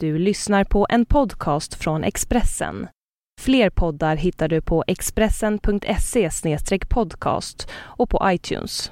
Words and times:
Du 0.00 0.18
lyssnar 0.18 0.64
på 0.64 0.86
en 0.90 1.06
podcast 1.06 1.74
från 1.74 2.04
Expressen. 2.04 2.88
Fler 3.40 3.70
poddar 3.70 4.16
hittar 4.16 4.48
du 4.48 4.60
på 4.60 4.84
expressen.se 4.86 6.30
podcast 6.88 7.68
och 7.74 8.10
på 8.10 8.20
iTunes. 8.24 8.90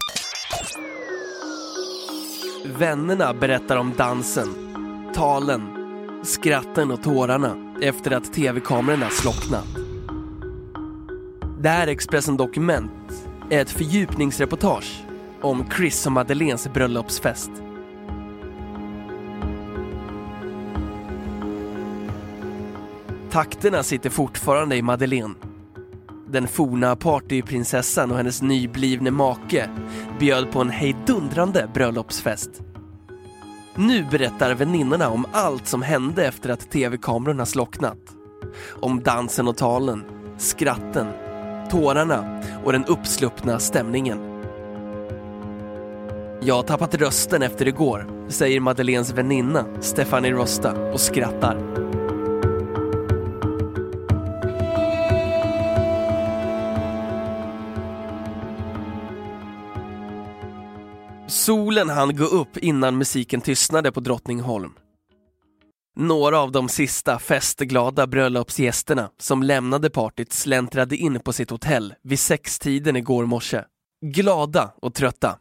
Vännerna 2.79 3.35
berättar 3.35 3.77
om 3.77 3.93
dansen, 3.99 4.49
talen, 5.15 5.63
skratten 6.23 6.91
och 6.91 7.03
tårarna 7.03 7.75
efter 7.83 8.11
att 8.11 8.33
tv-kamerorna 8.33 9.11
slocknat. 9.11 9.69
Det 11.61 11.69
här 11.69 11.87
Expressen 11.87 12.37
Dokument 12.37 13.29
är 13.51 13.61
ett 13.63 13.71
fördjupningsreportage 13.71 15.05
om 15.41 15.65
Chris 15.77 16.07
och 16.07 16.13
Madeleines 16.13 16.73
bröllopsfest. 16.73 17.51
Takterna 23.35 23.83
sitter 23.83 24.11
fortfarande 24.11 24.77
i 24.77 24.83
Madeleine. 24.83 25.35
Den 26.29 26.49
forna 26.49 26.97
partyprinsessan 26.97 28.11
och 28.11 28.17
hennes 28.17 28.43
nyblivne 28.43 29.11
make 29.11 29.71
bjöd 30.19 30.53
på 30.53 30.61
en 30.61 30.71
hejdundrande 30.71 31.71
bröllopsfest. 31.75 32.51
Nu 33.75 34.07
berättar 34.11 34.55
väninnorna 34.55 35.09
om 35.09 35.27
allt 35.33 35.67
som 35.67 35.83
hände 35.83 36.27
efter 36.27 36.51
att 36.51 36.71
tv-kamerorna 36.71 37.47
slocknat. 37.47 37.99
Om 38.81 39.03
dansen 39.03 39.49
och 39.49 39.57
talen, 39.57 40.05
skratten, 40.39 41.07
tårarna 41.71 42.43
och 42.65 42.73
den 42.73 42.85
uppsluppna 42.85 43.59
stämningen. 43.59 44.19
Jag 46.43 46.55
har 46.55 46.63
tappat 46.63 46.95
rösten 46.95 47.43
efter 47.43 47.69
igår, 47.69 48.27
säger 48.29 48.61
Madeleines 48.61 49.13
väninna 49.13 49.65
Stephanie 49.81 50.33
Rosta 50.33 50.93
och 50.93 51.01
skrattar. 51.01 51.84
Solen 61.45 61.89
hann 61.91 62.17
gå 62.17 62.25
upp 62.25 62.57
innan 62.57 62.99
musiken 62.99 63.41
tystnade 63.41 63.93
på 63.93 64.01
Drottningholm. 64.01 64.73
Några 65.97 66.39
av 66.39 66.53
de 66.53 66.69
sista 66.69 67.19
festglada 67.19 68.07
bröllopsgästerna 68.07 69.11
som 69.19 69.43
lämnade 69.43 69.91
partyt 69.91 70.33
släntrade 70.33 70.97
in 70.97 71.21
på 71.21 71.33
sitt 71.33 71.51
hotell 71.51 71.95
vid 72.03 72.19
sextiden 72.19 72.97
igår 72.97 73.27
morse. 73.27 73.65
Glada 74.07 74.75
och 74.83 74.95
trötta. 74.95 75.39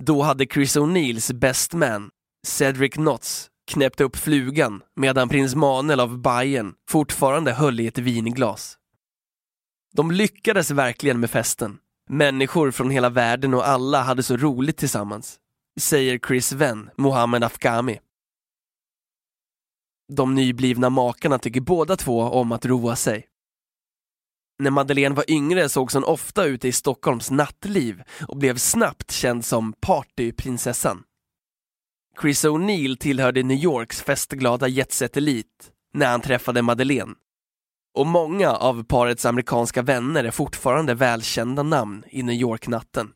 Då 0.00 0.22
hade 0.22 0.46
Chris 0.46 0.76
O'Neills 0.76 1.34
best 1.34 1.72
man, 1.74 2.10
Cedric 2.46 2.92
Knotts, 2.94 3.48
knäppt 3.70 4.00
upp 4.00 4.16
flugan 4.16 4.82
medan 4.96 5.28
prins 5.28 5.54
Manuel 5.54 6.00
av 6.00 6.18
Bayern 6.18 6.74
fortfarande 6.88 7.52
höll 7.52 7.80
i 7.80 7.86
ett 7.86 7.98
vinglas. 7.98 8.78
De 9.94 10.10
lyckades 10.10 10.70
verkligen 10.70 11.20
med 11.20 11.30
festen. 11.30 11.78
Människor 12.10 12.70
från 12.70 12.90
hela 12.90 13.10
världen 13.10 13.54
och 13.54 13.68
alla 13.68 14.02
hade 14.02 14.22
så 14.22 14.36
roligt 14.36 14.76
tillsammans, 14.76 15.38
säger 15.80 16.18
Chris 16.18 16.52
vän 16.52 16.90
Mohammed 16.96 17.44
Afghami. 17.44 18.00
De 20.12 20.34
nyblivna 20.34 20.90
makarna 20.90 21.38
tycker 21.38 21.60
båda 21.60 21.96
två 21.96 22.20
om 22.20 22.52
att 22.52 22.66
roa 22.66 22.96
sig. 22.96 23.26
När 24.58 24.70
Madeleine 24.70 25.14
var 25.14 25.30
yngre 25.30 25.68
sågs 25.68 25.94
hon 25.94 26.04
ofta 26.04 26.44
ute 26.44 26.68
i 26.68 26.72
Stockholms 26.72 27.30
nattliv 27.30 28.02
och 28.28 28.36
blev 28.36 28.56
snabbt 28.56 29.10
känd 29.10 29.44
som 29.44 29.72
partyprinsessan. 29.72 31.02
Chris 32.20 32.44
O'Neill 32.44 32.96
tillhörde 32.96 33.42
New 33.42 33.58
Yorks 33.58 34.02
festglada 34.02 34.68
jetset-elit 34.68 35.72
när 35.92 36.06
han 36.06 36.20
träffade 36.20 36.62
Madeleine 36.62 37.14
och 37.94 38.06
många 38.06 38.52
av 38.52 38.84
parets 38.84 39.24
amerikanska 39.24 39.82
vänner 39.82 40.24
är 40.24 40.30
fortfarande 40.30 40.94
välkända 40.94 41.62
namn 41.62 42.04
i 42.10 42.22
New 42.22 42.34
York-natten. 42.34 43.12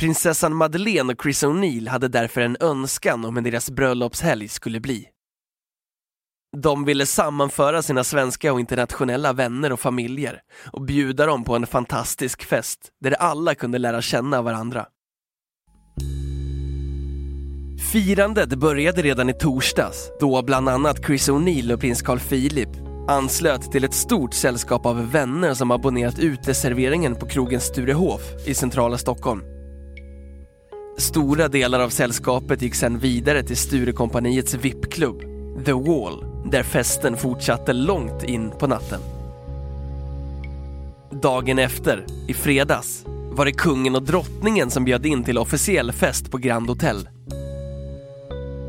Prinsessan 0.00 0.54
Madeleine 0.54 1.12
och 1.12 1.22
Chris 1.22 1.44
O'Neill 1.44 1.88
hade 1.88 2.08
därför 2.08 2.40
en 2.40 2.56
önskan 2.60 3.24
om 3.24 3.36
hur 3.36 3.42
deras 3.42 3.70
bröllopshelg 3.70 4.48
skulle 4.48 4.80
bli. 4.80 5.08
De 6.56 6.84
ville 6.84 7.06
sammanföra 7.06 7.82
sina 7.82 8.04
svenska 8.04 8.52
och 8.52 8.60
internationella 8.60 9.32
vänner 9.32 9.72
och 9.72 9.80
familjer 9.80 10.40
och 10.72 10.82
bjuda 10.82 11.26
dem 11.26 11.44
på 11.44 11.56
en 11.56 11.66
fantastisk 11.66 12.44
fest 12.44 12.92
där 13.00 13.12
alla 13.12 13.54
kunde 13.54 13.78
lära 13.78 14.02
känna 14.02 14.42
varandra. 14.42 14.86
Firandet 17.92 18.48
började 18.48 19.02
redan 19.02 19.30
i 19.30 19.32
torsdags 19.32 20.10
då 20.20 20.42
bland 20.42 20.68
annat 20.68 21.06
Chris 21.06 21.28
O'Neill 21.28 21.72
och 21.72 21.80
prins 21.80 22.02
Carl 22.02 22.18
Philip 22.18 22.68
anslöt 23.08 23.72
till 23.72 23.84
ett 23.84 23.94
stort 23.94 24.34
sällskap 24.34 24.86
av 24.86 25.10
vänner 25.10 25.54
som 25.54 25.70
abonnerat 25.70 26.18
uteserveringen 26.18 27.14
på 27.14 27.26
krogen 27.26 27.60
Sturehof 27.60 28.20
i 28.46 28.54
centrala 28.54 28.98
Stockholm. 28.98 29.42
Stora 30.98 31.48
delar 31.48 31.80
av 31.80 31.88
sällskapet 31.88 32.62
gick 32.62 32.74
sedan 32.74 32.98
vidare 32.98 33.42
till 33.42 33.56
Sturekompaniets 33.56 34.54
VIP-klubb, 34.54 35.20
The 35.64 35.72
Wall, 35.72 36.24
där 36.50 36.62
festen 36.62 37.16
fortsatte 37.16 37.72
långt 37.72 38.22
in 38.22 38.50
på 38.50 38.66
natten. 38.66 39.00
Dagen 41.22 41.58
efter, 41.58 42.06
i 42.28 42.34
fredags, 42.34 43.04
var 43.30 43.44
det 43.44 43.52
kungen 43.52 43.96
och 43.96 44.02
drottningen 44.02 44.70
som 44.70 44.84
bjöd 44.84 45.06
in 45.06 45.24
till 45.24 45.38
officiell 45.38 45.92
fest 45.92 46.30
på 46.30 46.38
Grand 46.38 46.68
Hotel. 46.68 47.08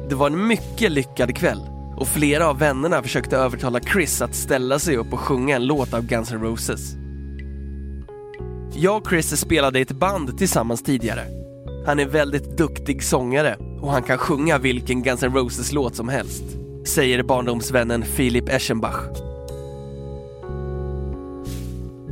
Det 0.10 0.16
var 0.16 0.28
en 0.28 0.48
mycket 0.48 0.92
lyckad 0.92 1.36
kväll 1.36 1.62
och 1.98 2.08
flera 2.08 2.48
av 2.48 2.60
vännerna 2.60 3.02
försökte 3.02 3.38
övertala 3.38 3.80
Chris 3.80 4.22
att 4.22 4.36
ställa 4.36 4.80
sig 4.80 4.98
upp 4.98 5.14
och 5.14 5.20
sjunga 5.20 5.56
en 5.56 5.66
låt 5.66 5.94
av 5.94 6.06
Guns 6.06 6.32
N' 6.32 6.42
Roses. 6.42 6.96
Jag 8.74 8.98
och 8.98 9.10
Chris 9.10 9.40
spelade 9.40 9.80
i 9.80 9.82
ett 9.82 9.92
band 9.92 10.38
tillsammans 10.38 10.84
tidigare. 10.84 11.22
Han 11.86 12.00
är 12.00 12.06
väldigt 12.06 12.58
duktig 12.58 13.04
sångare 13.04 13.58
och 13.82 13.92
han 13.92 14.04
kan 14.04 14.18
sjunga 14.18 14.58
vilken 14.58 15.04
Guns 15.04 15.24
N' 15.24 15.34
Roses-låt 15.34 15.96
som 15.96 16.10
helst, 16.10 16.44
säger 16.86 17.24
barndomsvännen 17.24 18.02
Philip 18.02 18.50
Eschenbach. 18.50 19.02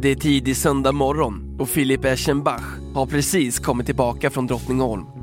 Det 0.01 0.09
är 0.09 0.15
tidig 0.15 0.57
söndag 0.57 0.91
morgon 0.91 1.57
och 1.59 1.69
Philip 1.73 2.05
Eschenbach 2.05 2.77
har 2.93 3.05
precis 3.05 3.59
kommit 3.59 3.85
tillbaka 3.85 4.29
från 4.29 4.47
Drottningholm 4.47 5.16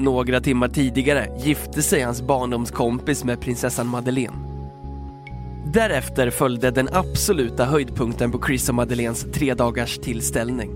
några 0.00 0.40
timmar 0.40 0.68
tidigare 0.68 1.28
gifte 1.38 1.82
sig 1.82 2.02
hans 2.02 2.22
barndomskompis 2.22 3.24
med 3.24 3.40
prinsessan 3.40 3.86
Madeleine. 3.86 4.36
Därefter 5.72 6.30
följde 6.30 6.70
den 6.70 6.88
absoluta 6.92 7.64
höjdpunkten 7.64 8.32
på 8.32 8.42
Chris 8.46 8.68
och 8.68 8.74
Madeleines 8.74 9.26
tre 9.32 9.54
dagars 9.54 9.98
tillställning. 9.98 10.70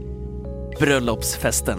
Bröllopsfesten. 0.78 1.78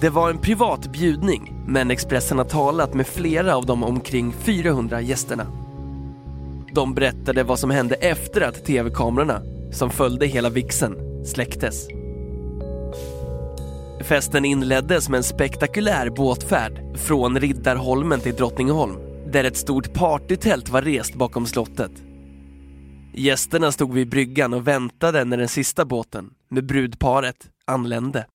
Det 0.00 0.08
var 0.08 0.30
en 0.30 0.38
privat 0.38 0.92
bjudning, 0.92 1.54
men 1.66 1.90
Expressen 1.90 2.38
har 2.38 2.44
talat 2.44 2.94
med 2.94 3.06
flera 3.06 3.56
av 3.56 3.66
de 3.66 3.84
omkring 3.84 4.32
400 4.32 5.00
gästerna. 5.00 5.46
De 6.72 6.94
berättade 6.94 7.42
vad 7.42 7.58
som 7.58 7.70
hände 7.70 7.94
efter 7.94 8.40
att 8.40 8.64
tv-kamerorna, 8.64 9.42
som 9.72 9.90
följde 9.90 10.26
hela 10.26 10.50
vixen, 10.50 10.96
släcktes. 11.24 11.88
Festen 14.08 14.44
inleddes 14.44 15.08
med 15.08 15.18
en 15.18 15.24
spektakulär 15.24 16.10
båtfärd 16.10 16.98
från 16.98 17.40
Riddarholmen 17.40 18.20
till 18.20 18.34
Drottningholm 18.34 18.96
där 19.32 19.44
ett 19.44 19.56
stort 19.56 19.94
partytält 19.94 20.68
var 20.68 20.82
rest 20.82 21.14
bakom 21.14 21.46
slottet. 21.46 21.92
Gästerna 23.14 23.72
stod 23.72 23.92
vid 23.92 24.08
bryggan 24.08 24.54
och 24.54 24.68
väntade 24.68 25.24
när 25.24 25.36
den 25.36 25.48
sista 25.48 25.84
båten, 25.84 26.30
med 26.48 26.66
brudparet, 26.66 27.50
anlände. 27.64 28.26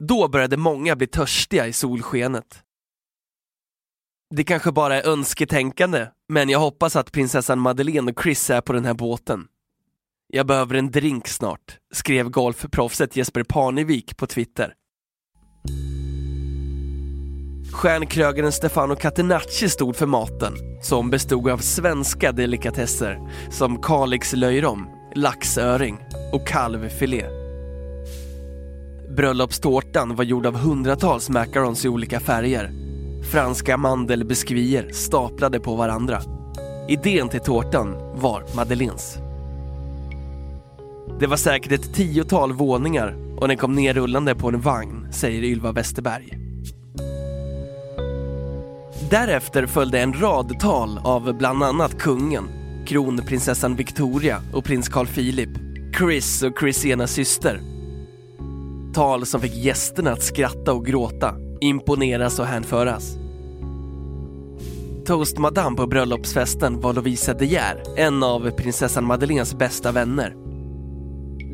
Då 0.00 0.28
började 0.28 0.56
många 0.56 0.96
bli 0.96 1.06
törstiga 1.06 1.66
i 1.66 1.72
solskenet. 1.72 2.62
Det 4.34 4.44
kanske 4.44 4.72
bara 4.72 5.02
är 5.02 5.08
önsketänkande, 5.08 6.06
men 6.28 6.48
jag 6.48 6.58
hoppas 6.58 6.96
att 6.96 7.12
prinsessan 7.12 7.58
Madeleine 7.58 8.10
och 8.10 8.22
Chris 8.22 8.50
är 8.50 8.60
på 8.60 8.72
den 8.72 8.84
här 8.84 8.94
båten. 8.94 9.46
Jag 10.34 10.46
behöver 10.46 10.74
en 10.74 10.90
drink 10.90 11.28
snart, 11.28 11.78
skrev 11.94 12.28
golfproffset 12.28 13.16
Jesper 13.16 13.42
Parnevik 13.42 14.16
på 14.16 14.26
Twitter. 14.26 14.74
Stjärnkrögaren 17.72 18.52
Stefano 18.52 18.96
Catenacci 18.96 19.68
stod 19.68 19.96
för 19.96 20.06
maten, 20.06 20.54
som 20.82 21.10
bestod 21.10 21.48
av 21.48 21.58
svenska 21.58 22.32
delikatesser 22.32 23.18
som 23.50 23.82
kalixlöjrom, 23.82 24.86
laxöring 25.14 25.98
och 26.32 26.46
kalvfilé. 26.46 27.24
Bröllopstårtan 29.16 30.16
var 30.16 30.24
gjord 30.24 30.46
av 30.46 30.56
hundratals 30.56 31.28
macarons 31.28 31.84
i 31.84 31.88
olika 31.88 32.20
färger. 32.20 32.72
Franska 33.32 33.76
mandelbiskvier 33.76 34.92
staplade 34.92 35.60
på 35.60 35.76
varandra. 35.76 36.22
Idén 36.88 37.28
till 37.28 37.40
tårtan 37.40 37.92
var 38.14 38.44
Madeleines. 38.56 39.18
Det 41.20 41.26
var 41.26 41.36
säkert 41.36 41.72
ett 41.72 41.94
tiotal 41.94 42.52
våningar 42.52 43.16
och 43.38 43.48
den 43.48 43.56
kom 43.56 43.74
ner 43.74 43.94
rullande 43.94 44.34
på 44.34 44.48
en 44.48 44.60
vagn, 44.60 45.12
säger 45.12 45.42
Ylva 45.42 45.72
Westerberg. 45.72 46.38
Därefter 49.10 49.66
följde 49.66 50.00
en 50.00 50.12
rad 50.12 50.60
tal 50.60 51.00
av 51.04 51.38
bland 51.38 51.62
annat 51.62 51.98
kungen, 51.98 52.44
kronprinsessan 52.86 53.76
Victoria 53.76 54.42
och 54.52 54.64
prins 54.64 54.88
Carl 54.88 55.06
Philip, 55.06 55.50
Chris 55.98 56.42
och 56.42 56.52
Chris 56.60 56.86
ena 56.86 57.06
syster. 57.06 57.60
Tal 58.94 59.26
som 59.26 59.40
fick 59.40 59.54
gästerna 59.54 60.10
att 60.10 60.22
skratta 60.22 60.72
och 60.72 60.86
gråta, 60.86 61.34
imponeras 61.60 62.38
och 62.38 62.46
hänföras. 62.46 63.16
Toastmadam 65.06 65.76
på 65.76 65.86
bröllopsfesten 65.86 66.80
var 66.80 66.92
Lovisa 66.92 67.34
De 67.34 67.46
Geer, 67.46 67.82
en 67.96 68.22
av 68.22 68.50
prinsessan 68.50 69.04
Madeleines 69.04 69.54
bästa 69.54 69.92
vänner. 69.92 70.41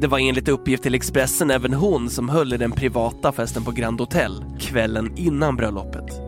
Det 0.00 0.06
var 0.06 0.18
enligt 0.18 0.48
uppgift 0.48 0.82
till 0.82 0.94
Expressen 0.94 1.50
även 1.50 1.74
hon 1.74 2.10
som 2.10 2.28
höll 2.28 2.52
i 2.52 2.56
den 2.56 2.72
privata 2.72 3.32
festen 3.32 3.64
på 3.64 3.70
Grand 3.70 4.00
Hotel 4.00 4.44
kvällen 4.60 5.12
innan 5.16 5.56
bröllopet. 5.56 6.20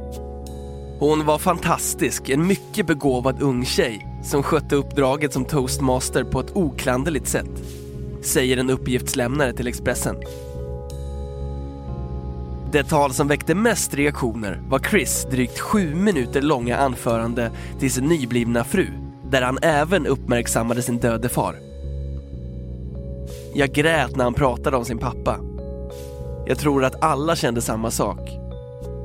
Hon 0.99 1.27
var 1.27 1.39
fantastisk, 1.39 2.29
en 2.29 2.47
mycket 2.47 2.87
begåvad 2.87 3.43
ung 3.43 3.65
tjej 3.65 4.07
som 4.25 4.43
skötte 4.43 4.77
uppdraget 4.77 5.33
som 5.33 5.45
toastmaster 5.45 6.25
på 6.25 6.41
ett 6.41 6.57
oklanderligt 6.57 7.29
sätt, 7.29 7.51
säger 8.23 8.57
en 8.57 8.71
uppgiftslämnare 8.71 9.53
till 9.53 9.67
Expressen. 9.67 10.17
Det 12.73 12.85
tal 12.85 13.13
som 13.13 13.29
väckte 13.29 13.55
mest 13.55 13.95
reaktioner 13.95 14.63
var 14.69 14.79
Chris 14.79 15.27
drygt 15.31 15.59
sju 15.59 15.95
minuter 15.95 16.43
långa 16.43 16.77
anförande 16.77 17.51
till 17.79 17.93
sin 17.93 18.05
nyblivna 18.05 18.65
fru, 18.65 18.87
där 19.31 19.43
han 19.43 19.59
även 19.63 20.07
uppmärksammade 20.07 20.83
sin 20.83 20.99
döde 20.99 21.29
far. 21.29 21.70
Jag 23.55 23.73
grät 23.73 24.17
när 24.17 24.25
han 24.25 24.35
pratade 24.35 24.77
om 24.77 24.85
sin 24.85 24.99
pappa. 24.99 25.41
Jag 26.47 26.59
tror 26.59 26.85
att 26.85 27.05
alla 27.05 27.37
kände 27.37 27.63
samma 27.63 27.91
sak. 27.91 28.31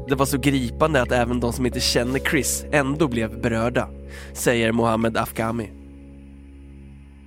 Det 0.08 0.16
var 0.16 0.26
så 0.26 0.38
gripande 0.38 1.02
att 1.02 1.12
även 1.12 1.40
de 1.40 1.54
som 1.54 1.66
inte 1.66 1.80
känner 1.80 2.20
Chris 2.20 2.66
ändå 2.72 3.08
blev 3.08 3.42
berörda, 3.42 3.90
säger 4.34 4.72
Mohammed 4.72 5.18
Afghami. 5.18 5.72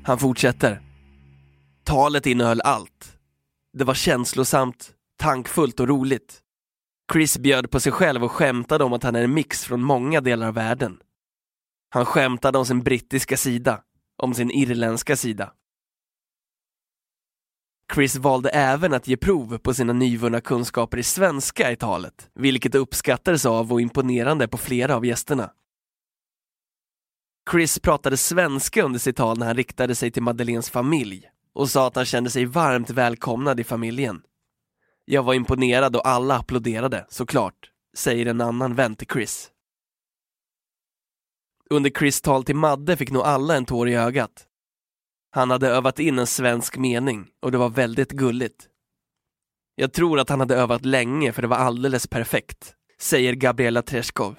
Han 0.04 0.18
fortsätter. 0.18 0.82
Talet 1.84 2.26
innehöll 2.26 2.60
allt. 2.60 3.18
Det 3.78 3.84
var 3.84 3.94
känslosamt, 3.94 4.90
tankfullt 5.20 5.80
och 5.80 5.88
roligt. 5.88 6.38
Chris 7.12 7.38
bjöd 7.38 7.70
på 7.70 7.80
sig 7.80 7.92
själv 7.92 8.24
och 8.24 8.32
skämtade 8.32 8.84
om 8.84 8.92
att 8.92 9.02
han 9.02 9.16
är 9.16 9.24
en 9.24 9.34
mix 9.34 9.64
från 9.64 9.82
många 9.82 10.20
delar 10.20 10.48
av 10.48 10.54
världen. 10.54 10.98
Han 11.90 12.04
skämtade 12.06 12.58
om 12.58 12.66
sin 12.66 12.82
brittiska 12.82 13.36
sida, 13.36 13.80
om 14.22 14.34
sin 14.34 14.50
irländska 14.50 15.16
sida. 15.16 15.52
Chris 17.94 18.16
valde 18.16 18.48
även 18.48 18.94
att 18.94 19.08
ge 19.08 19.16
prov 19.16 19.58
på 19.58 19.74
sina 19.74 19.92
nyvunna 19.92 20.40
kunskaper 20.40 20.98
i 20.98 21.02
svenska 21.02 21.72
i 21.72 21.76
talet, 21.76 22.30
vilket 22.34 22.74
uppskattades 22.74 23.46
av 23.46 23.72
och 23.72 23.80
imponerande 23.80 24.48
på 24.48 24.56
flera 24.58 24.96
av 24.96 25.06
gästerna. 25.06 25.50
Chris 27.50 27.78
pratade 27.78 28.16
svenska 28.16 28.82
under 28.82 28.98
sitt 28.98 29.16
tal 29.16 29.38
när 29.38 29.46
han 29.46 29.56
riktade 29.56 29.94
sig 29.94 30.10
till 30.10 30.22
Madeleines 30.22 30.70
familj 30.70 31.30
och 31.52 31.70
sa 31.70 31.86
att 31.86 31.96
han 31.96 32.04
kände 32.04 32.30
sig 32.30 32.44
varmt 32.44 32.90
välkomnad 32.90 33.60
i 33.60 33.64
familjen. 33.64 34.22
Jag 35.04 35.22
var 35.22 35.34
imponerad 35.34 35.96
och 35.96 36.08
alla 36.08 36.36
applåderade, 36.36 37.06
såklart, 37.08 37.70
säger 37.96 38.26
en 38.26 38.40
annan 38.40 38.74
vän 38.74 38.96
till 38.96 39.06
Chris. 39.06 39.50
Under 41.70 41.90
Chris 41.90 42.20
tal 42.20 42.44
till 42.44 42.56
Madde 42.56 42.96
fick 42.96 43.10
nog 43.10 43.22
alla 43.22 43.56
en 43.56 43.64
tår 43.64 43.88
i 43.88 43.94
ögat. 43.94 44.47
Han 45.30 45.50
hade 45.50 45.68
övat 45.68 45.98
in 45.98 46.18
en 46.18 46.26
svensk 46.26 46.76
mening 46.76 47.28
och 47.42 47.52
det 47.52 47.58
var 47.58 47.68
väldigt 47.68 48.10
gulligt. 48.10 48.68
Jag 49.74 49.92
tror 49.92 50.20
att 50.20 50.28
han 50.28 50.40
hade 50.40 50.56
övat 50.56 50.84
länge 50.84 51.32
för 51.32 51.42
det 51.42 51.48
var 51.48 51.56
alldeles 51.56 52.06
perfekt, 52.06 52.74
säger 53.00 53.32
Gabriela 53.32 53.82
Treskov. 53.82 54.38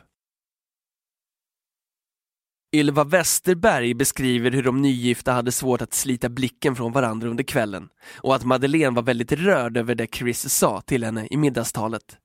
Ylva 2.76 3.04
Westerberg 3.04 3.94
beskriver 3.94 4.52
hur 4.52 4.64
de 4.64 4.82
nygifta 4.82 5.32
hade 5.32 5.52
svårt 5.52 5.82
att 5.82 5.94
slita 5.94 6.30
blicken 6.30 6.76
från 6.76 6.92
varandra 6.92 7.30
under 7.30 7.44
kvällen 7.44 7.90
och 8.18 8.36
att 8.36 8.44
Madeleine 8.44 8.96
var 8.96 9.04
väldigt 9.04 9.32
rörd 9.32 9.78
över 9.78 9.96
det 9.96 10.16
Chris 10.16 10.54
sa 10.54 10.82
till 10.82 11.04
henne 11.04 11.28
i 11.32 11.38
middagstalet. 11.38 12.18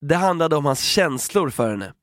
Det 0.00 0.16
handlade 0.16 0.56
om 0.56 0.64
hans 0.64 0.82
känslor 0.82 1.50
för 1.50 1.70
henne. 1.70 1.94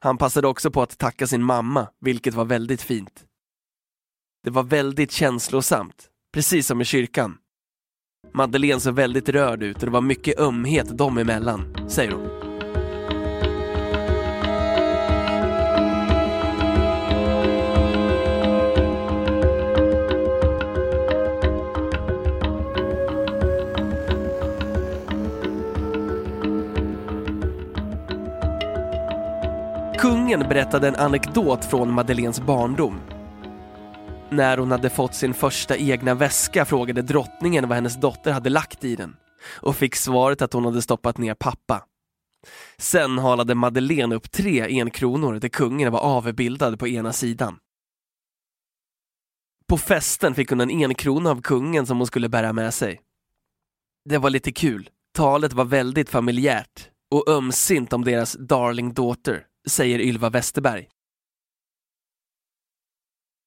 Han 0.00 0.18
passade 0.18 0.48
också 0.48 0.70
på 0.70 0.82
att 0.82 0.98
tacka 0.98 1.26
sin 1.26 1.42
mamma, 1.42 1.88
vilket 2.00 2.34
var 2.34 2.44
väldigt 2.44 2.82
fint. 2.82 3.24
Det 4.44 4.50
var 4.50 4.62
väldigt 4.62 5.12
känslosamt, 5.12 6.08
precis 6.34 6.66
som 6.66 6.80
i 6.80 6.84
kyrkan. 6.84 7.36
Madeleine 8.34 8.80
såg 8.80 8.94
väldigt 8.94 9.28
rörd 9.28 9.62
ut 9.62 9.76
och 9.76 9.84
det 9.84 9.90
var 9.90 10.00
mycket 10.00 10.40
ömhet 10.40 10.98
dem 10.98 11.18
emellan, 11.18 11.76
säger 11.88 12.12
hon. 12.12 12.28
Kungen 29.98 30.40
berättade 30.40 30.88
en 30.88 30.96
anekdot 30.96 31.64
från 31.64 31.92
Madeleines 31.92 32.40
barndom 32.40 33.00
när 34.32 34.58
hon 34.58 34.70
hade 34.70 34.90
fått 34.90 35.14
sin 35.14 35.34
första 35.34 35.76
egna 35.76 36.14
väska 36.14 36.64
frågade 36.64 37.02
drottningen 37.02 37.68
vad 37.68 37.74
hennes 37.74 38.00
dotter 38.00 38.32
hade 38.32 38.50
lagt 38.50 38.84
i 38.84 38.96
den 38.96 39.16
och 39.60 39.76
fick 39.76 39.96
svaret 39.96 40.42
att 40.42 40.52
hon 40.52 40.64
hade 40.64 40.82
stoppat 40.82 41.18
ner 41.18 41.34
pappa. 41.34 41.84
Sen 42.78 43.18
halade 43.18 43.54
Madeleine 43.54 44.14
upp 44.14 44.30
tre 44.30 44.80
enkronor 44.80 45.34
där 45.34 45.48
kungen 45.48 45.92
var 45.92 46.00
avbildad 46.00 46.78
på 46.78 46.88
ena 46.88 47.12
sidan. 47.12 47.58
På 49.68 49.78
festen 49.78 50.34
fick 50.34 50.50
hon 50.50 50.60
en 50.60 50.70
enkrona 50.70 51.30
av 51.30 51.42
kungen 51.42 51.86
som 51.86 51.98
hon 51.98 52.06
skulle 52.06 52.28
bära 52.28 52.52
med 52.52 52.74
sig. 52.74 53.00
Det 54.04 54.18
var 54.18 54.30
lite 54.30 54.52
kul. 54.52 54.90
Talet 55.14 55.52
var 55.52 55.64
väldigt 55.64 56.10
familjärt 56.10 56.88
och 57.10 57.28
ömsint 57.28 57.92
om 57.92 58.04
deras 58.04 58.32
darling 58.32 58.94
daughter, 58.94 59.46
säger 59.68 60.00
Ylva 60.00 60.30
Westerberg. 60.30 60.88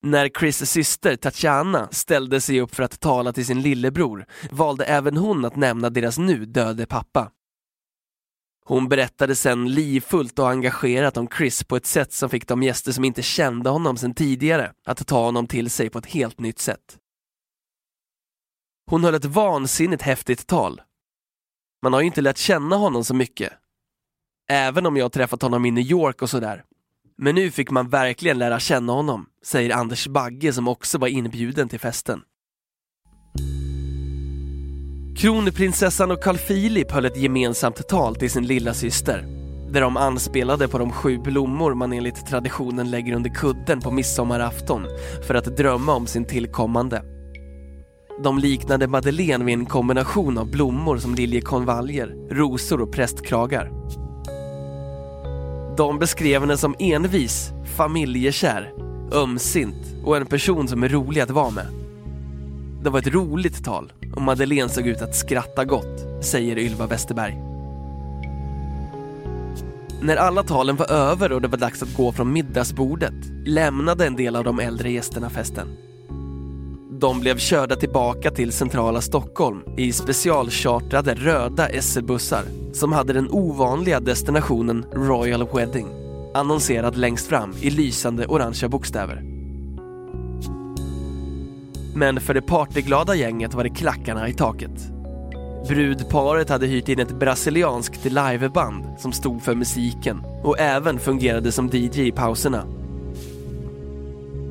När 0.05 0.29
Chris 0.29 0.71
syster 0.71 1.15
Tatjana 1.15 1.87
ställde 1.91 2.41
sig 2.41 2.61
upp 2.61 2.75
för 2.75 2.83
att 2.83 2.99
tala 2.99 3.33
till 3.33 3.45
sin 3.45 3.61
lillebror 3.61 4.25
valde 4.51 4.85
även 4.85 5.17
hon 5.17 5.45
att 5.45 5.55
nämna 5.55 5.89
deras 5.89 6.17
nu 6.17 6.45
döde 6.45 6.85
pappa. 6.85 7.31
Hon 8.65 8.89
berättade 8.89 9.35
sen 9.35 9.73
livfullt 9.73 10.39
och 10.39 10.49
engagerat 10.49 11.17
om 11.17 11.27
Chris 11.37 11.63
på 11.63 11.75
ett 11.75 11.85
sätt 11.85 12.13
som 12.13 12.29
fick 12.29 12.47
de 12.47 12.63
gäster 12.63 12.91
som 12.91 13.03
inte 13.03 13.21
kände 13.21 13.69
honom 13.69 13.97
sedan 13.97 14.13
tidigare 14.13 14.73
att 14.85 15.07
ta 15.07 15.25
honom 15.25 15.47
till 15.47 15.69
sig 15.69 15.89
på 15.89 15.99
ett 15.99 16.05
helt 16.05 16.39
nytt 16.39 16.59
sätt. 16.59 16.97
Hon 18.89 19.03
höll 19.03 19.15
ett 19.15 19.25
vansinnigt 19.25 20.01
häftigt 20.01 20.47
tal. 20.47 20.81
Man 21.81 21.93
har 21.93 21.99
ju 21.99 22.05
inte 22.05 22.21
lärt 22.21 22.37
känna 22.37 22.75
honom 22.75 23.03
så 23.03 23.13
mycket. 23.13 23.53
Även 24.49 24.85
om 24.85 24.97
jag 24.97 25.11
träffat 25.11 25.41
honom 25.41 25.65
i 25.65 25.71
New 25.71 25.85
York 25.85 26.21
och 26.21 26.29
sådär. 26.29 26.63
Men 27.17 27.35
nu 27.35 27.51
fick 27.51 27.71
man 27.71 27.89
verkligen 27.89 28.39
lära 28.39 28.59
känna 28.59 28.93
honom, 28.93 29.25
säger 29.45 29.75
Anders 29.75 30.07
Bagge 30.07 30.53
som 30.53 30.67
också 30.67 30.97
var 30.97 31.07
inbjuden 31.07 31.69
till 31.69 31.79
festen. 31.79 32.21
Kronprinsessan 35.17 36.11
och 36.11 36.23
Carl 36.23 36.37
Philip 36.37 36.91
höll 36.91 37.05
ett 37.05 37.17
gemensamt 37.17 37.87
tal 37.87 38.15
till 38.15 38.31
sin 38.31 38.47
lilla 38.47 38.73
syster 38.73 39.35
där 39.75 39.81
de 39.81 39.97
anspelade 39.97 40.67
på 40.67 40.77
de 40.77 40.91
sju 40.91 41.17
blommor 41.17 41.73
man 41.73 41.93
enligt 41.93 42.27
traditionen 42.27 42.91
lägger 42.91 43.15
under 43.15 43.29
kudden 43.29 43.81
på 43.81 43.91
midsommarafton 43.91 44.87
för 45.27 45.35
att 45.35 45.57
drömma 45.57 45.93
om 45.93 46.07
sin 46.07 46.25
tillkommande. 46.25 47.03
De 48.23 48.39
liknade 48.39 48.87
Madeleine 48.87 49.45
vid 49.45 49.53
en 49.53 49.65
kombination 49.65 50.37
av 50.37 50.51
blommor 50.51 50.97
som 50.97 51.15
liljekonvaljer, 51.15 52.15
rosor 52.31 52.81
och 52.81 52.93
prästkragar. 52.93 53.71
De 55.77 55.99
beskrev 55.99 56.41
henne 56.41 56.57
som 56.57 56.75
envis, 56.79 57.51
familjekär, 57.77 58.73
ömsint 59.13 59.95
och 60.03 60.17
en 60.17 60.25
person 60.25 60.67
som 60.67 60.83
är 60.83 60.89
rolig 60.89 61.21
att 61.21 61.29
vara 61.29 61.49
med. 61.49 61.67
Det 62.83 62.89
var 62.89 62.99
ett 62.99 63.07
roligt 63.13 63.65
tal 63.65 63.93
och 64.15 64.21
Madeleine 64.21 64.69
såg 64.69 64.87
ut 64.87 65.01
att 65.01 65.15
skratta 65.15 65.65
gott, 65.65 66.25
säger 66.25 66.57
Ylva 66.57 66.87
Westerberg. 66.87 67.37
När 70.01 70.15
alla 70.15 70.43
talen 70.43 70.75
var 70.75 70.91
över 70.91 71.31
och 71.31 71.41
det 71.41 71.47
var 71.47 71.57
dags 71.57 71.83
att 71.83 71.93
gå 71.93 72.11
från 72.11 72.33
middagsbordet 72.33 73.13
lämnade 73.45 74.07
en 74.07 74.15
del 74.15 74.35
av 74.35 74.43
de 74.43 74.59
äldre 74.59 74.91
gästerna 74.91 75.29
festen. 75.29 75.67
De 76.99 77.19
blev 77.19 77.37
körda 77.37 77.75
tillbaka 77.75 78.31
till 78.31 78.51
centrala 78.51 79.01
Stockholm 79.01 79.63
i 79.77 79.91
specialchartrade 79.91 81.13
röda 81.13 81.67
SL-bussar 81.81 82.43
som 82.73 82.93
hade 82.93 83.13
den 83.13 83.31
ovanliga 83.31 83.99
destinationen 83.99 84.85
Royal 84.93 85.47
Wedding 85.53 85.87
annonserad 86.33 86.97
längst 86.97 87.27
fram 87.27 87.53
i 87.61 87.69
lysande 87.69 88.25
orangea 88.25 88.69
bokstäver. 88.69 89.23
Men 91.95 92.21
för 92.21 92.33
det 92.33 92.41
partyglada 92.41 93.15
gänget 93.15 93.53
var 93.53 93.63
det 93.63 93.69
klackarna 93.69 94.29
i 94.29 94.33
taket. 94.33 94.91
Brudparet 95.67 96.49
hade 96.49 96.67
hyrt 96.67 96.89
in 96.89 96.99
ett 96.99 97.19
brasilianskt 97.19 98.05
liveband 98.05 98.85
som 98.99 99.11
stod 99.11 99.43
för 99.43 99.55
musiken 99.55 100.21
och 100.43 100.59
även 100.59 100.99
fungerade 100.99 101.51
som 101.51 101.69
DJ 101.73 102.07
i 102.07 102.11
pauserna. 102.11 102.74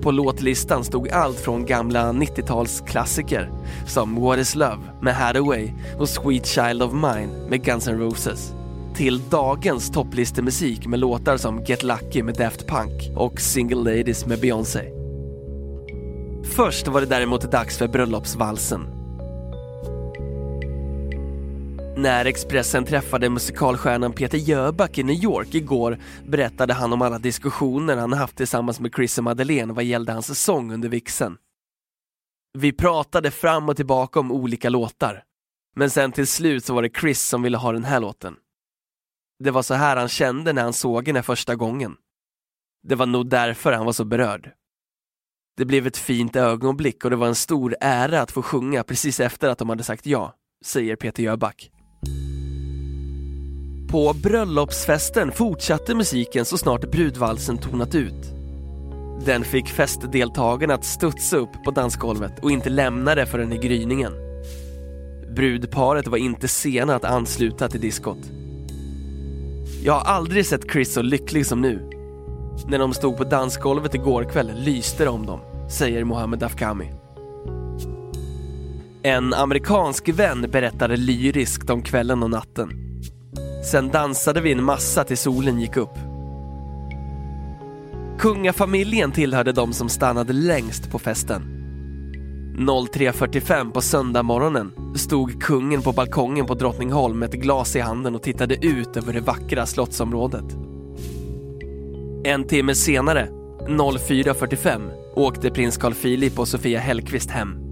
På 0.05 0.11
låtlistan 0.11 0.85
stod 0.85 1.11
allt 1.11 1.41
från 1.41 1.67
gamla 1.67 2.13
90-talsklassiker 2.13 3.49
som 3.87 4.15
What 4.21 4.39
is 4.39 4.55
Love 4.55 4.79
med 5.03 5.15
Hathaway 5.15 5.71
och 5.99 6.09
Sweet 6.09 6.47
Child 6.47 6.83
of 6.83 6.93
Mine 6.93 7.49
med 7.49 7.65
Guns 7.65 7.89
N' 7.89 7.99
Roses 7.99 8.55
till 8.95 9.21
dagens 9.31 9.91
topplistemusik 9.91 10.87
med 10.87 11.01
låtar 11.01 11.37
som 11.37 11.65
Get 11.65 11.83
Lucky 11.83 12.23
med 12.23 12.35
Daft 12.35 12.67
Punk 12.67 13.17
och 13.17 13.41
Single 13.41 13.97
Ladies 13.97 14.27
med 14.27 14.41
Beyoncé. 14.41 14.81
Först 16.45 16.89
var 16.89 17.01
det 17.01 17.07
däremot 17.07 17.53
dags 17.53 17.79
för 17.79 17.89
bröllopsvalsen. 17.89 19.04
När 21.97 22.25
Expressen 22.25 22.85
träffade 22.85 23.31
musikalstjärnan 23.31 24.13
Peter 24.13 24.39
Jöback 24.39 24.99
i 24.99 25.03
New 25.03 25.25
York 25.25 25.55
igår 25.55 25.99
berättade 26.27 26.75
han 26.75 26.93
om 26.93 27.03
alla 27.03 27.19
diskussioner 27.19 27.97
han 27.97 28.13
haft 28.13 28.37
tillsammans 28.37 28.81
med 28.81 28.95
Chris 28.95 29.19
och 29.19 29.25
Madeleine 29.25 29.73
vad 29.73 29.85
gällde 29.85 30.13
hans 30.13 30.41
sång 30.45 30.73
under 30.73 30.89
vixen. 30.89 31.37
Vi 32.59 32.73
pratade 32.73 33.31
fram 33.31 33.69
och 33.69 33.77
tillbaka 33.77 34.21
om 34.21 34.33
olika 34.33 34.69
låtar. 34.69 35.25
Men 35.77 35.91
sen 35.91 36.13
till 36.13 36.27
slut 36.27 36.65
så 36.65 36.75
var 36.75 36.83
det 36.83 36.97
Chris 37.01 37.23
som 37.23 37.43
ville 37.43 37.57
ha 37.57 37.73
den 37.73 37.85
här 37.85 38.01
låten. 38.01 38.37
Det 39.45 39.51
var 39.51 39.63
så 39.63 39.75
här 39.75 39.97
han 39.97 40.09
kände 40.09 40.53
när 40.53 40.63
han 40.63 40.73
såg 40.73 41.07
henne 41.07 41.23
första 41.23 41.55
gången. 41.55 41.97
Det 42.83 42.95
var 42.95 43.07
nog 43.07 43.29
därför 43.29 43.73
han 43.73 43.87
var 43.87 43.93
så 43.93 44.05
berörd. 44.05 44.53
Det 45.57 45.65
blev 45.65 45.87
ett 45.87 45.97
fint 45.97 46.37
ögonblick 46.37 47.05
och 47.05 47.11
det 47.11 47.17
var 47.17 47.27
en 47.27 47.35
stor 47.35 47.77
ära 47.81 48.21
att 48.21 48.31
få 48.31 48.43
sjunga 48.43 48.83
precis 48.83 49.21
efter 49.21 49.49
att 49.49 49.59
de 49.59 49.69
hade 49.69 49.83
sagt 49.83 50.07
ja, 50.07 50.35
säger 50.65 50.97
Peter 50.97 51.23
Jöback. 51.23 51.71
På 53.89 54.13
bröllopsfesten 54.23 55.33
fortsatte 55.33 55.95
musiken 55.95 56.45
så 56.45 56.59
snart 56.59 56.91
brudvalsen 56.91 57.59
tonat 57.59 57.95
ut. 57.95 58.35
Den 59.27 59.45
fick 59.45 59.69
festdeltagarna 59.69 60.75
att 60.75 60.85
studsa 60.85 61.37
upp 61.37 61.65
på 61.65 61.71
dansgolvet 61.71 62.39
och 62.43 62.51
inte 62.51 62.71
lämna 62.71 63.15
det 63.15 63.27
förrän 63.27 63.53
i 63.53 63.59
gryningen. 63.59 64.13
Brudparet 65.37 66.07
var 66.07 66.19
inte 66.19 66.49
sena 66.49 66.95
att 66.95 67.05
ansluta 67.05 67.69
till 67.69 67.81
diskot. 67.81 68.31
Jag 69.85 69.93
har 69.93 70.15
aldrig 70.15 70.47
sett 70.47 70.73
Chris 70.73 70.93
så 70.93 71.03
lycklig 71.03 71.47
som 71.47 71.61
nu. 71.61 71.91
När 72.69 72.79
de 72.79 72.95
stod 72.95 73.17
på 73.17 73.25
dansgolvet 73.25 73.95
igår 73.95 74.25
kväll 74.25 74.53
lyste 74.57 75.05
det 75.05 75.11
om 75.11 75.27
dem, 75.27 75.41
säger 75.71 76.05
Mohammed 76.05 76.43
Afkami. 76.43 76.91
En 79.03 79.35
amerikansk 79.35 80.09
vän 80.09 80.47
berättade 80.53 80.97
lyriskt 80.97 81.71
om 81.71 81.83
kvällen 81.83 82.23
och 82.23 82.31
natten. 82.31 82.84
Sen 83.65 83.89
dansade 83.89 84.41
vi 84.41 84.53
en 84.53 84.65
massa 84.65 85.05
till 85.05 85.19
solen 85.19 85.61
gick 85.61 85.77
upp. 85.77 85.99
Kungafamiljen 88.19 89.13
tillhörde 89.13 89.53
de 89.53 89.73
som 89.73 89.89
stannade 89.89 90.33
längst 90.33 90.91
på 90.91 90.99
festen. 90.99 91.43
03.45 92.59 93.73
på 93.73 93.81
söndagmorgonen 93.81 94.73
stod 94.97 95.43
kungen 95.43 95.83
på 95.83 95.93
balkongen 95.93 96.47
på 96.47 96.55
Drottningholm 96.55 97.19
med 97.19 97.29
ett 97.29 97.41
glas 97.41 97.77
i 97.77 97.81
handen 97.81 98.15
och 98.15 98.23
tittade 98.23 98.67
ut 98.67 98.97
över 98.97 99.13
det 99.13 99.21
vackra 99.21 99.67
slottsområdet. 99.67 100.57
En 102.25 102.47
timme 102.47 102.75
senare, 102.75 103.29
04.45, 103.69 104.91
åkte 105.15 105.51
prins 105.51 105.77
Carl 105.77 105.95
Philip 105.95 106.39
och 106.39 106.49
Sofia 106.49 106.81
Hellqvist 106.81 107.31
hem. 107.31 107.64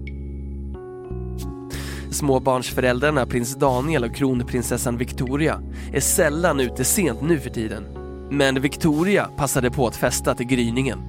Småbarnsföräldrarna 2.13 3.25
prins 3.25 3.55
Daniel 3.55 4.03
och 4.03 4.15
kronprinsessan 4.15 4.97
Victoria 4.97 5.61
är 5.93 5.99
sällan 5.99 6.59
ute 6.59 6.83
sent 6.83 7.21
nu 7.21 7.39
för 7.39 7.49
tiden. 7.49 7.83
Men 8.31 8.61
Victoria 8.61 9.25
passade 9.37 9.71
på 9.71 9.87
att 9.87 9.95
festa 9.95 10.35
till 10.35 10.45
gryningen. 10.45 10.99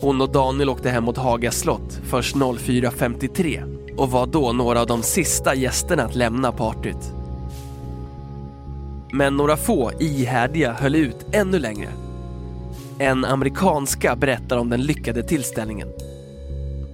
Hon 0.00 0.20
och 0.20 0.32
Daniel 0.32 0.68
åkte 0.68 0.90
hem 0.90 1.04
mot 1.04 1.16
Haga 1.16 1.50
slott 1.50 2.00
först 2.04 2.36
04.53 2.36 3.96
och 3.96 4.10
var 4.10 4.26
då 4.26 4.52
några 4.52 4.80
av 4.80 4.86
de 4.86 5.02
sista 5.02 5.54
gästerna 5.54 6.02
att 6.02 6.14
lämna 6.14 6.52
partyt. 6.52 7.12
Men 9.12 9.36
några 9.36 9.56
få 9.56 9.92
ihärdiga 10.00 10.72
höll 10.72 10.94
ut 10.94 11.26
ännu 11.32 11.58
längre. 11.58 11.88
En 12.98 13.24
amerikanska 13.24 14.16
berättar 14.16 14.58
om 14.58 14.70
den 14.70 14.82
lyckade 14.82 15.22
tillställningen. 15.22 15.88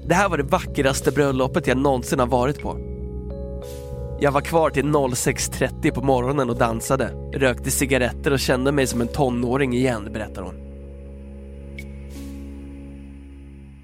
Det 0.06 0.14
här 0.14 0.28
var 0.28 0.36
det 0.36 0.42
vackraste 0.42 1.10
bröllopet 1.10 1.66
jag 1.66 1.78
någonsin 1.78 2.18
har 2.18 2.26
varit 2.26 2.62
på. 2.62 2.85
Jag 4.20 4.32
var 4.32 4.40
kvar 4.40 4.70
till 4.70 4.84
06.30 4.84 5.90
på 5.90 6.02
morgonen 6.02 6.50
och 6.50 6.56
dansade, 6.56 7.10
rökte 7.32 7.70
cigaretter 7.70 8.32
och 8.32 8.38
kände 8.38 8.72
mig 8.72 8.86
som 8.86 9.00
en 9.00 9.08
tonåring 9.08 9.74
igen, 9.74 10.08
berättar 10.12 10.42
hon. 10.42 10.54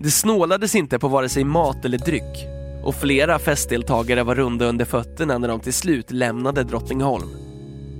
Det 0.00 0.10
snålades 0.10 0.74
inte 0.74 0.98
på 0.98 1.08
vare 1.08 1.28
sig 1.28 1.44
mat 1.44 1.84
eller 1.84 1.98
dryck 1.98 2.46
och 2.84 2.94
flera 2.94 3.38
festdeltagare 3.38 4.22
var 4.22 4.34
runda 4.34 4.64
under 4.64 4.84
fötterna 4.84 5.38
när 5.38 5.48
de 5.48 5.60
till 5.60 5.72
slut 5.72 6.10
lämnade 6.10 6.62
Drottningholm. 6.62 7.28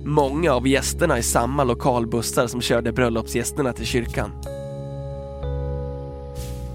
Många 0.05 0.53
av 0.53 0.67
gästerna 0.67 1.19
i 1.19 1.23
samma 1.23 1.63
lokalbussar 1.63 2.47
som 2.47 2.61
körde 2.61 2.91
bröllopsgästerna 2.91 3.73
till 3.73 3.85
kyrkan. 3.85 4.31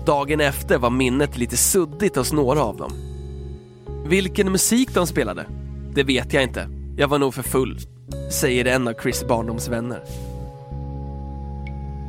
Dagen 0.07 0.41
efter 0.41 0.79
var 0.79 0.91
minnet 0.91 1.39
lite 1.39 1.57
suddigt 1.57 2.17
hos 2.17 2.33
några 2.33 2.63
av 2.63 2.77
dem. 2.77 3.08
Vilken 4.09 4.53
musik 4.53 4.95
de 4.95 5.07
spelade? 5.07 5.47
Det 5.95 6.03
vet 6.03 6.33
jag 6.33 6.43
inte. 6.43 6.69
Jag 6.97 7.09
var 7.09 7.19
nog 7.19 7.35
för 7.35 7.43
full, 7.43 7.79
säger 8.33 8.65
en 8.65 8.89
av 8.89 8.95
Chris 9.03 9.25
barndomsvänner. 9.29 10.03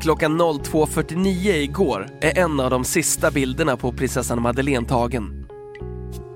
Klockan 0.01 0.41
02.49 0.41 1.53
igår 1.53 2.09
är 2.21 2.37
en 2.37 2.59
av 2.59 2.69
de 2.69 2.83
sista 2.83 3.31
bilderna 3.31 3.77
på 3.77 3.91
prinsessan 3.91 4.41
Madeleine 4.41 4.87
tagen. 4.87 5.47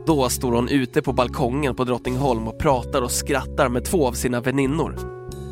Då 0.06 0.30
står 0.30 0.52
hon 0.52 0.70
ute 0.70 1.02
på 1.02 1.14
balkongen 1.14 1.76
på 1.76 1.84
Drottningholm 1.84 2.48
och 2.48 2.60
pratar 2.60 3.02
och 3.02 3.12
skrattar 3.12 3.70
med 3.70 3.86
två 3.86 4.08
av 4.08 4.14
sina 4.14 4.42
väninnor. 4.42 4.96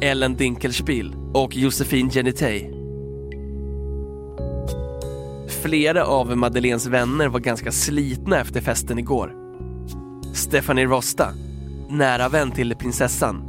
Ellen 0.01 0.35
Dinkelspiel 0.35 1.15
och 1.33 1.55
Josefin 1.55 2.09
Genitej. 2.09 2.73
Flera 5.47 6.05
av 6.05 6.37
Madeleines 6.37 6.87
vänner 6.87 7.27
var 7.27 7.39
ganska 7.39 7.71
slitna 7.71 8.39
efter 8.39 8.61
festen 8.61 8.99
igår. 8.99 9.40
Stephanie 10.33 10.85
Rosta, 10.85 11.33
nära 11.89 12.29
vän 12.29 12.51
till 12.51 12.75
prinsessan, 12.75 13.43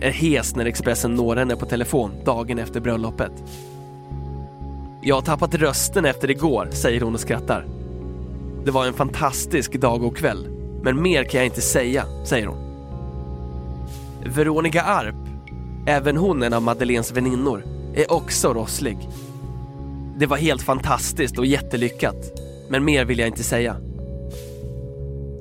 är 0.00 0.10
hes 0.10 0.56
när 0.56 0.66
Expressen 0.66 1.14
når 1.14 1.36
henne 1.36 1.56
på 1.56 1.66
telefon 1.66 2.12
dagen 2.24 2.58
efter 2.58 2.80
bröllopet. 2.80 3.32
Jag 5.02 5.14
har 5.14 5.22
tappat 5.22 5.54
rösten 5.54 6.04
efter 6.04 6.30
igår, 6.30 6.68
säger 6.72 7.00
hon 7.00 7.14
och 7.14 7.20
skrattar. 7.20 7.66
Det 8.64 8.70
var 8.70 8.86
en 8.86 8.92
fantastisk 8.92 9.72
dag 9.72 10.02
och 10.02 10.16
kväll, 10.16 10.48
men 10.82 11.02
mer 11.02 11.24
kan 11.24 11.38
jag 11.38 11.46
inte 11.46 11.60
säga, 11.60 12.04
säger 12.24 12.46
hon. 12.46 12.58
Veronica 14.24 14.82
Arp, 14.82 15.28
även 15.86 16.16
hon 16.16 16.42
en 16.42 16.52
av 16.52 16.62
Madeleines 16.62 17.12
väninnor, 17.12 17.64
är 17.94 18.12
också 18.12 18.54
rosslig. 18.54 18.98
Det 20.18 20.26
var 20.26 20.36
helt 20.36 20.62
fantastiskt 20.62 21.38
och 21.38 21.46
jättelyckat, 21.46 22.32
men 22.68 22.84
mer 22.84 23.04
vill 23.04 23.18
jag 23.18 23.28
inte 23.28 23.42
säga. 23.42 23.76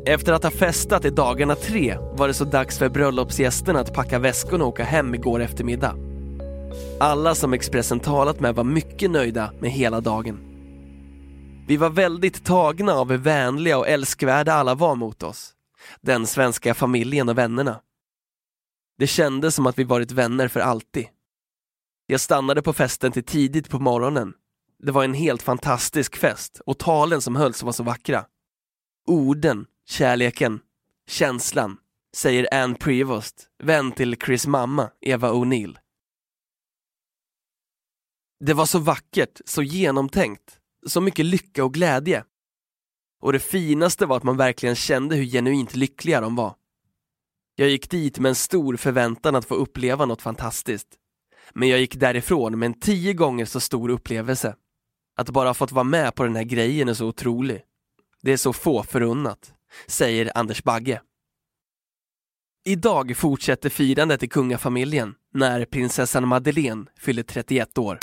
Efter 0.07 0.33
att 0.33 0.43
ha 0.43 0.51
festat 0.51 1.05
i 1.05 1.09
dagarna 1.09 1.55
tre 1.55 1.97
var 1.97 2.27
det 2.27 2.33
så 2.33 2.45
dags 2.45 2.77
för 2.77 2.89
bröllopsgästerna 2.89 3.79
att 3.79 3.93
packa 3.93 4.19
väskorna 4.19 4.63
och 4.63 4.69
åka 4.69 4.83
hem 4.83 5.15
igår 5.15 5.39
eftermiddag. 5.39 5.95
Alla 7.00 7.35
som 7.35 7.53
Expressen 7.53 8.00
talat 8.00 8.39
med 8.39 8.55
var 8.55 8.63
mycket 8.63 9.12
nöjda 9.12 9.53
med 9.59 9.71
hela 9.71 10.01
dagen. 10.01 10.39
Vi 11.67 11.77
var 11.77 11.89
väldigt 11.89 12.45
tagna 12.45 12.93
av 12.93 13.12
hur 13.12 13.17
vänliga 13.17 13.77
och 13.77 13.88
älskvärda 13.88 14.53
alla 14.53 14.75
var 14.75 14.95
mot 14.95 15.24
oss. 15.24 15.53
Den 16.01 16.27
svenska 16.27 16.74
familjen 16.74 17.29
och 17.29 17.38
vännerna. 17.38 17.81
Det 18.97 19.07
kändes 19.07 19.55
som 19.55 19.67
att 19.67 19.79
vi 19.79 19.83
varit 19.83 20.12
vänner 20.12 20.47
för 20.47 20.59
alltid. 20.59 21.05
Jag 22.07 22.19
stannade 22.21 22.62
på 22.62 22.74
festen 22.74 23.12
till 23.12 23.25
tidigt 23.25 23.69
på 23.69 23.79
morgonen. 23.79 24.33
Det 24.83 24.91
var 24.91 25.03
en 25.03 25.13
helt 25.13 25.41
fantastisk 25.41 26.15
fest 26.15 26.62
och 26.65 26.79
talen 26.79 27.21
som 27.21 27.35
hölls 27.35 27.63
var 27.63 27.71
så 27.71 27.83
vackra. 27.83 28.25
Orden, 29.07 29.65
kärleken, 29.87 30.59
känslan, 31.07 31.77
säger 32.15 32.53
Ann 32.53 32.75
Prevost, 32.75 33.47
vän 33.63 33.91
till 33.91 34.15
Chris 34.25 34.47
mamma, 34.47 34.91
Eva 35.01 35.31
O'Neill. 35.31 35.77
Det 38.39 38.53
var 38.53 38.65
så 38.65 38.79
vackert, 38.79 39.41
så 39.45 39.63
genomtänkt, 39.63 40.59
så 40.85 41.01
mycket 41.01 41.25
lycka 41.25 41.63
och 41.63 41.73
glädje. 41.73 42.23
Och 43.21 43.33
det 43.33 43.39
finaste 43.39 44.05
var 44.05 44.17
att 44.17 44.23
man 44.23 44.37
verkligen 44.37 44.75
kände 44.75 45.15
hur 45.15 45.25
genuint 45.25 45.75
lyckliga 45.75 46.21
de 46.21 46.35
var. 46.35 46.55
Jag 47.55 47.69
gick 47.69 47.89
dit 47.89 48.19
med 48.19 48.29
en 48.29 48.35
stor 48.35 48.75
förväntan 48.75 49.35
att 49.35 49.45
få 49.45 49.55
uppleva 49.55 50.05
något 50.05 50.21
fantastiskt. 50.21 50.87
Men 51.53 51.69
jag 51.69 51.79
gick 51.79 51.95
därifrån 51.95 52.59
med 52.59 52.65
en 52.65 52.79
tio 52.79 53.13
gånger 53.13 53.45
så 53.45 53.59
stor 53.59 53.89
upplevelse. 53.89 54.55
Att 55.17 55.29
bara 55.29 55.49
ha 55.49 55.53
fått 55.53 55.71
vara 55.71 55.83
med 55.83 56.15
på 56.15 56.23
den 56.23 56.35
här 56.35 56.43
grejen 56.43 56.89
är 56.89 56.93
så 56.93 57.07
otrolig. 57.07 57.61
Det 58.21 58.31
är 58.31 58.37
så 58.37 58.53
få 58.53 58.83
förunnat, 58.83 59.53
säger 59.88 60.32
Anders 60.36 60.63
Bagge. 60.63 61.01
Idag 62.67 63.17
fortsätter 63.17 63.70
firandet 63.70 64.24
i 64.24 64.27
kungafamiljen 64.27 65.15
när 65.34 65.65
prinsessan 65.65 66.27
Madeleine 66.27 66.86
fyller 67.00 67.24
31 67.24 67.77
år. 67.77 68.00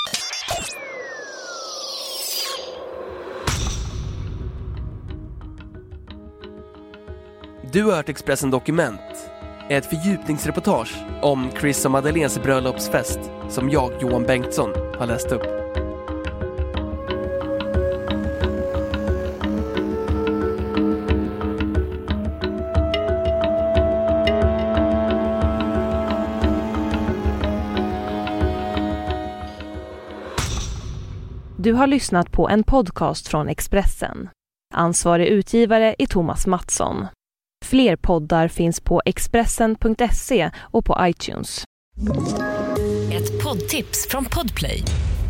Du 7.73 7.85
har 7.85 7.93
hört 7.93 8.09
Expressen 8.09 8.51
Dokument, 8.51 9.01
ett 9.71 9.87
fördjupningsreportage 9.87 10.97
om 11.23 11.51
Chris 11.61 11.85
och 11.85 11.91
Madeleines 11.91 12.43
bröllopsfest 12.43 13.19
som 13.49 13.71
jag, 13.71 14.03
Johan 14.03 14.23
Bengtsson, 14.23 14.71
har 14.99 15.07
läst 15.07 15.33
upp. 15.33 15.62
Du 31.73 31.77
har 31.77 31.87
lyssnat 31.87 32.33
på 32.33 32.49
en 32.49 32.65
podcast 32.65 33.29
från 33.29 33.49
Expressen. 33.49 34.29
Ansvarig 34.75 35.27
utgivare 35.27 35.95
är 35.99 36.07
Thomas 36.07 36.47
Mattsson. 36.47 37.07
Fler 37.65 37.97
poddar 37.97 38.49
finns 38.49 38.81
på 38.81 39.03
Expressen.se 39.05 40.51
och 40.59 40.85
på 40.85 40.97
iTunes. 41.01 41.65
Ett 43.13 43.45
poddtips 43.45 44.09
från 44.11 44.25
Podplay. 44.25 44.83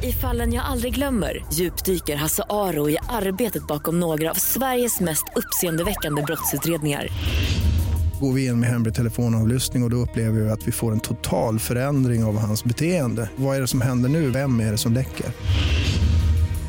I 0.02 0.12
fallen 0.12 0.52
jag 0.52 0.64
aldrig 0.64 0.94
glömmer 0.94 1.44
djupdyker 1.52 2.16
Hasse 2.16 2.42
Aro 2.48 2.90
i 2.90 2.96
arbetet 3.08 3.66
bakom 3.66 4.00
några 4.00 4.30
av 4.30 4.34
Sveriges 4.34 5.00
mest 5.00 5.24
uppseendeväckande 5.36 6.22
brottsutredningar. 6.22 7.08
Går 8.20 8.32
vi 8.32 8.46
in 8.46 8.60
med 8.60 8.68
hemlig 8.68 8.94
telefonavlyssning 8.94 9.82
och, 9.82 9.86
och 9.86 9.90
då 9.90 9.96
upplever 9.96 10.40
vi 10.40 10.50
att 10.50 10.68
vi 10.68 10.72
får 10.72 10.92
en 10.92 11.00
total 11.00 11.58
förändring 11.58 12.24
av 12.24 12.38
hans 12.38 12.64
beteende. 12.64 13.30
Vad 13.36 13.56
är 13.56 13.60
det 13.60 13.66
som 13.66 13.80
händer 13.80 14.08
nu? 14.08 14.30
Vem 14.30 14.60
är 14.60 14.70
det 14.70 14.78
som 14.78 14.92
läcker? 14.92 15.26